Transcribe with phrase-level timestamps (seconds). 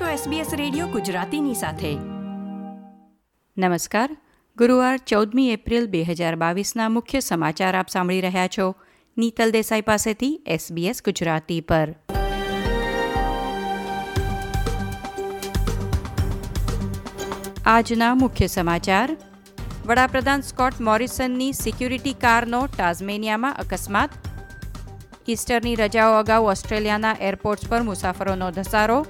[0.00, 1.94] છો SBS radio ગુજરાતીની સાથે.
[3.58, 4.16] નમસ્કાર.
[4.56, 8.74] ગુરુવાર ચૌદમી એપ્રિલ બે હજાર બાવીસના મુખ્ય સમાચાર આપ સાંભળી રહ્યા છો.
[9.18, 11.94] નીતલ દેસાઈ પાસેથી SBS ગુજરાતી પર.
[17.66, 19.16] આજના મુખ્ય સમાચાર.
[19.86, 24.10] વડાપ્રધાન સ્કોટ મોરિસનની સિક્યુરિટી કારનો ટાઝમેનિયામાં અકસ્માત.
[25.28, 29.06] ઈસ્ટરની રજાઓ અગાઉ ઓસ્ટ્રેલિયાના એરપોર્ટ્સ પર મુસાફરોનો ધસારો.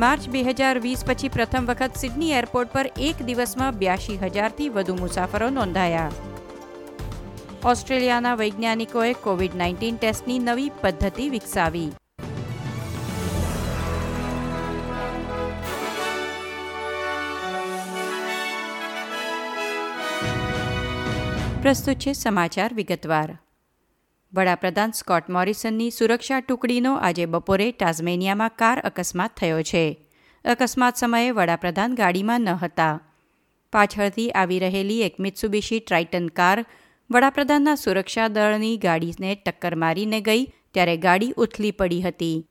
[0.00, 4.94] માર્ચ બે હજાર વીસ પછી પ્રથમ વખત સિડની એરપોર્ટ પર એક દિવસમાં બ્યાસી હજારથી વધુ
[4.94, 6.10] મુસાફરો નોંધાયા.
[7.64, 11.90] ઓસ્ટ્રેલિયાના વૈજ્ઞાનિકોએ કોવિડ નાઇન્ટીન ટેસ્ટની નવી પદ્ધતિ વિકસાવી.
[21.62, 23.38] પ્રસ્તુત છે સમાચાર વિગતવાર.
[24.32, 30.06] વડાપ્રધાન સ્કોટ મોરિસનની સુરક્ષા ટુકડીનો આજે બપોરે ટાઝમેનિયામાં કાર અકસ્માત થયો છે.
[30.44, 33.00] અકસ્માત સમયે વડાપ્રધાન ગાડીમાં ન હતા.
[33.72, 36.64] પાછળથી આવી રહેલી એક મિત્સુબિશી ટ્રાઇટન કાર
[37.10, 42.46] વડાપ્રધાનના સુરક્ષા દળની ગાડીને ટક્કર મારીને ગઈ, ત્યારે ગાડી ઉથલી પડી હતી.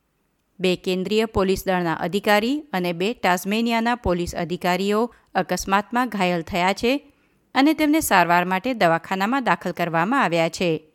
[0.59, 6.93] બે કેન્દ્રીય પોલીસ દળના અધિકારી અને બે ટાઝમેનિયાના પોલીસ અધિકારીઓ અકસ્માતમાં ઘાયલ થયા છે
[7.55, 10.88] અને તેમને સારવાર માટે દવાખાનામાં દાખલ કરવામાં આવ્યા છે.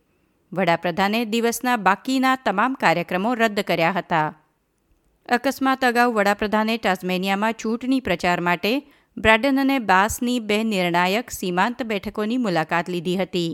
[0.57, 4.29] વડાપ્રધાને દિવસના બાકીના તમામ કાર્યક્રમો રદ કર્યા હતા.
[5.29, 8.73] અકસ્માત અગાઉ વડાપ્રધાને ટાઝમેનિયામાં ચૂંટણી પ્રચાર માટે
[9.17, 13.53] બ્રાડન અને બાસની બે નિર્ણાયક સીમાંત બેઠકોની મુલાકાત લીધી હતી.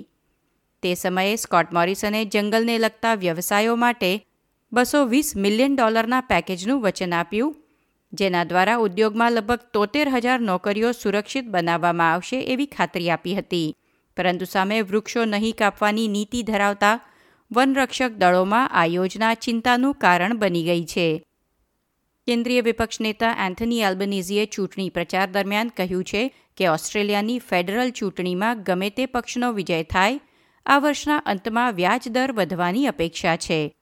[0.82, 4.12] તે સમયે સ્કોટ મોરિસને જંગલને લગતા વ્યવસાયો માટે
[4.72, 7.56] બસો વીસ મિલિયન ડોલરના પેકેજનું વચન આપ્યું,
[8.12, 13.68] જેના દ્વારા ઉદ્યોગમાં લગભગ તોતેર હજાર નોકરીઓ સુરક્ષિત બનાવવામાં આવશે એવી ખાતરી આપી હતી.
[14.16, 17.00] પરંતુ સામે વૃક્ષો નહીં કાપવાની નીતિ ધરાવતા
[17.53, 21.25] વનરક્ષક દળોમાં આ યોજના ચિંતાનું કારણ બની ગઈ છે.
[22.27, 28.90] કેન્દ્રીય વિપક્ષ નેતા એન્થની એલ્બનીઝીએ ચૂંટણી પ્રચાર દરમિયાન કહ્યું છે કે ઓસ્ટ્રેલિયાની ફેડરલ ચૂંટણીમાં ગમે
[28.90, 30.20] તે પક્ષનો વિજય થાય,
[30.67, 33.74] આ વર્ષના અંતમાં વ્યાજદર વધવાની અપેક્ષા છે.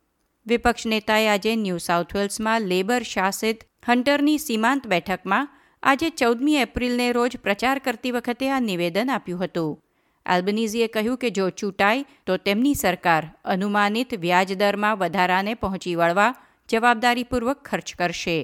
[0.47, 5.48] વિપક્ષ નેતાએ આજે ન્યૂ સાઉથ વેલ્સમાં લેબર શાસિત હન્ટરની સીમાંત બેઠકમાં
[5.82, 9.88] આજે ચૌદમી એપ્રિલને રોજ પ્રચાર કરતી વખતે આ નિવેદન આપ્યું હતું.
[10.28, 16.30] આલ્બનીઝીએ કહ્યું કે જો ચૂંટાય, તો તેમની સરકાર અનુમાનિત વ્યાજદરમાં વધારાને પહોંચી વળવા
[16.68, 18.38] જવાબદારીપૂર્વક ખર્ચ કરશે.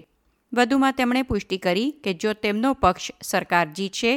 [0.52, 4.12] વધુમાં તેમણે પુષ્ટિ કરી કે જો તેમનો પક્ષ સરકાર જીતશે,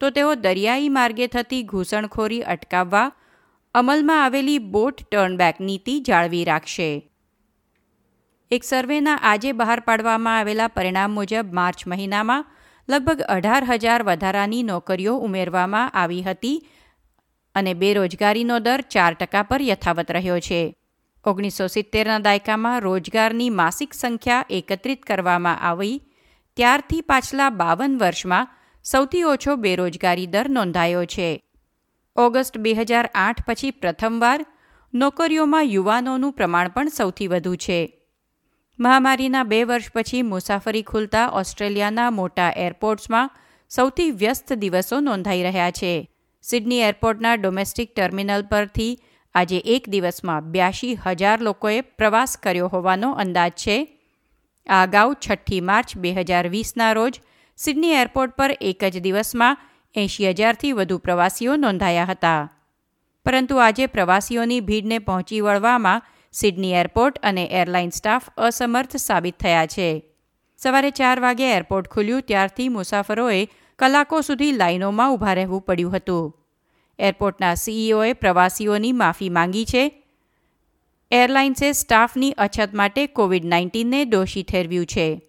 [0.00, 3.12] તો તેઓ દરિયાઈ માર્ગે થતી ઘૂસણખોરી અટકાવવા
[3.74, 6.90] અમલમાં આવેલી બોટ ટર્નબેક નીતિ જાળવી રાખશે.
[8.50, 12.46] એક સર્વેના આજે બહાર પાડવામાં આવેલા પરિણામ મુજબ માર્ચ મહિનામાં
[12.88, 16.56] લગભગ અઢાર હજાર વધારાની નોકરીઓ ઉમેરવામાં આવી હતી
[17.56, 20.76] અને બેરોજગારીનો દર ચાર ટકા પર યથાવત રહ્યો છે.
[21.24, 25.96] ઓગણીસો સિત્તેરના દાયકામાં રોજગારની માસિક સંખ્યા એકત્રિત કરવામાં આવી,
[26.56, 28.48] ત્યારથી પાછલા બાવન વર્ષમાં
[28.84, 31.30] સૌથી ઓછો બેરોજગારી દર નોંધાયો છે.
[32.16, 34.46] ઓગસ્ટ બે હજાર આઠ પછી પ્રથમવાર
[34.94, 37.80] નોકરીઓમાં યુવાનોનું પ્રમાણ પણ સૌથી વધુ છે.
[38.78, 43.30] મહામારીના બે વર્ષ પછી મુસાફરી ખુલતા ઓસ્ટ્રેલિયાના મોટા એરપોર્ટ્સમાં
[43.70, 45.94] સૌથી વ્યસ્ત દિવસો નોંધાઈ રહ્યા છે.
[46.46, 48.98] સિડની એરપોર્ટના ડોમેસ્ટિક ટર્મિનલ પરથી
[49.34, 53.78] આજે એક દિવસમાં બ્યાસી હજાર લોકોએ પ્રવાસ કર્યો હોવાનો અંદાજ છે.
[54.66, 57.18] આ અગાઉ છઠ્ઠી માર્ચ બે હજાર વીસના રોજ
[57.58, 59.58] સિડની એરપોર્ટ પર એક જ દિવસમાં
[59.94, 62.42] એંશી હજારથી વધુ પ્રવાસીઓ નોંધાયા હતા.
[63.26, 69.90] પરંતુ આજે પ્રવાસીઓની ભીડને પહોંચી વળવામાં સિડની એરપોર્ટ અને એરલાઇન સ્ટાફ અસમર્થ સાબિત થયા છે.
[70.60, 73.46] સવારે ચાર વાગે એરપોર્ટ ખુલ્યું, ત્યારથી મુસાફરોએ
[73.78, 76.34] કલાકો સુધી લાઇનોમાં ઊભા રહેવું પડ્યું હતું.
[76.98, 80.02] એરપોર્ટના સીઈઓએ પ્રવાસીઓની માફી માંગી છે.
[81.10, 85.22] એરલાઇન્સે સ્ટાફની અછત માટે કોવિડ નાઇન્ટીનને દોષી ઠેરવ્યું છે.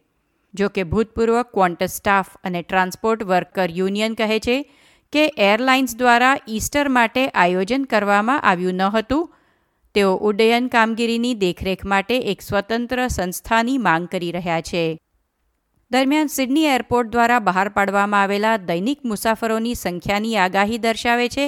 [0.54, 4.72] જો કે ભૂતપૂર્વ ક્વોન્ટસ સ્ટાફ અને ટ્રાન્સપોર્ટ વર્કર યુનિયન કહે છે
[5.14, 9.34] કે એરલાઇન્સ દ્વારા ઈસ્ટર માટે આયોજન કરવામાં આવ્યું ન હતું.
[9.96, 14.98] તેઓ ઉડ્ડયન કામગીરીની દેખરેખ માટે એક સ્વતંત્ર સંસ્થાની માંગ કરી રહ્યા છે.
[15.92, 21.46] દરમિયાન સિડની એરપોર્ટ દ્વારા બહાર પાડવામાં આવેલા દૈનિક મુસાફરોની સંખ્યાની આગાહી દર્શાવે છે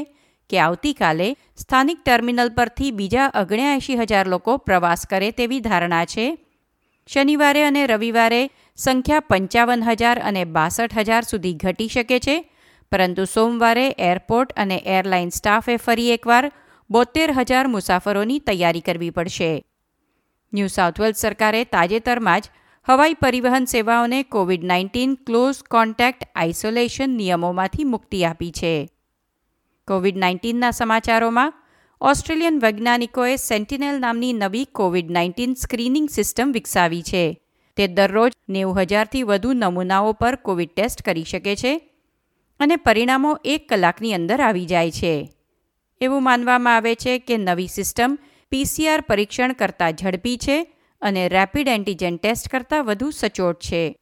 [0.49, 1.27] કે આવતીકાલે
[1.61, 6.27] સ્થાનિક ટર્મિનલ પરથી બીજા ઓગણ્યાએંશી હજાર લોકો પ્રવાસ કરે તેવી ધારણા છે.
[7.09, 8.41] શનિવારે અને રવિવારે
[8.77, 12.37] સંખ્યા પંચાવન હજાર અને બાસઠ હજાર સુધી ઘટી શકે છે,
[12.91, 16.45] પરંતુ સોમવારે એરપોર્ટ અને એરલાઇન સ્ટાફે ફરી એકવાર
[16.89, 19.51] બોતેર હજાર મુસાફરોની તૈયારી કરવી પડશે.
[20.53, 22.55] ન્યૂ સાઉથ વેલ્સ સરકારે તાજેતરમાં જ
[22.89, 28.89] હવાઈ પરિવહન સેવાઓને COVID nineteen close contact isolation નિયમોમાંથી મુક્તિ આપી છે.
[29.87, 31.53] કોવિડ નાઇન્ટીનના સમાચારોમાં
[32.01, 37.41] ઓસ્ટ્રેલિયન વૈજ્ઞાનિકોએ સેન્ટિનેલ નામની નવી કોવિડ નાઇન્ટીન સ્ક્રીનિંગ સિસ્ટમ વિકસાવી છે.
[37.77, 41.89] તે દરરોજ નેવું હજારથી વધુ નમૂનાઓ પર કોવિડ ટેસ્ટ કરી શકે છે
[42.59, 45.33] અને પરિણામો એક કલાકની અંદર આવી જાય છે.
[46.01, 48.17] એવું માનવામાં આવે છે કે નવી સિસ્ટમ
[48.49, 53.99] પીસીઆર પરીક્ષણ કરતાં ઝડપી છે અને રેપિડ એન્ટીજેન ટેસ્ટ કરતાં વધુ સચોટ છે.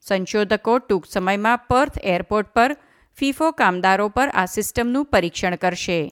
[0.00, 2.76] સંશોધકો ટૂંક સમયમાં પર્થ એરપોર્ટ પર
[3.16, 6.10] ફીફો કામદારો પર આ સિસ્ટમનું પરીક્ષણ કરશે.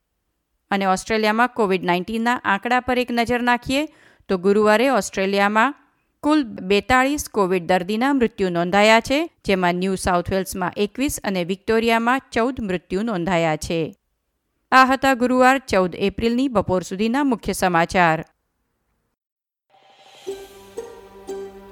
[0.70, 3.88] અને ઓસ્ટ્રેલિયામાં કોવિડ નાઇન્ટીનના આંકડા પર એક નજર નાખીએ,
[4.28, 5.74] તો ગુરુવારે ઓસ્ટ્રેલિયામાં
[6.22, 12.60] કુલ બેતાળીસ કોવિડ દર્દીના મૃત્યુ નોંધાયા છે, જેમાં ન્યૂ સાઉથ વેલ્સમાં એકવીસ અને વિક્ટોરિયામાં ચૌદ
[12.60, 13.94] મૃત્યુ નોંધાયા છે.
[14.72, 18.24] આ હતા ગુરુવાર ચૌદ એપ્રિલની બપોર સુધીના મુખ્ય સમાચાર.